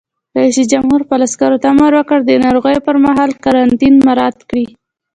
رئیس 0.37 0.57
جمهور 0.71 0.99
خپلو 1.05 1.23
عسکرو 1.29 1.61
ته 1.61 1.67
امر 1.73 1.91
وکړ؛ 1.95 2.19
د 2.25 2.31
ناروغۍ 2.43 2.77
پر 2.85 2.95
مهال 3.05 3.31
قرنطین 3.43 3.93
مراعات 4.05 4.37
کړئ! 4.49 4.65